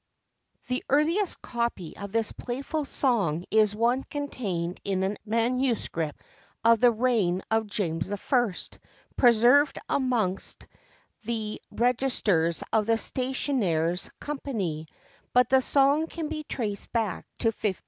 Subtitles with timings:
[0.65, 5.89] [THE earliest copy of this playful song is one contained in a MS.
[6.65, 8.17] of the reign of James I.,
[9.15, 10.65] preserved amongst
[11.23, 14.87] the registers of the Stationers' Company;
[15.33, 17.79] but the song can be traced back to 1566.